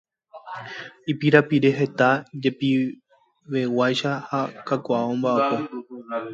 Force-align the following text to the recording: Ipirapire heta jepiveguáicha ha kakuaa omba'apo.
Ipirapire 1.11 1.69
heta 1.79 2.09
jepiveguáicha 2.41 4.11
ha 4.29 4.39
kakuaa 4.67 5.05
omba'apo. 5.13 5.55